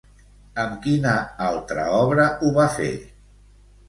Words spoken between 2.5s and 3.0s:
va fer?